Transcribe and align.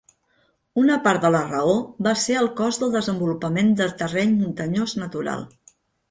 Una 0.83 0.93
part 1.07 1.25
de 1.25 1.29
la 1.33 1.41
raó 1.49 1.75
va 2.07 2.13
ser 2.21 2.37
el 2.39 2.49
cost 2.61 2.81
del 2.83 2.95
desenvolupament 2.95 3.69
de 3.81 3.89
terreny 3.99 4.33
muntanyós 4.39 4.97
natural. 5.03 5.45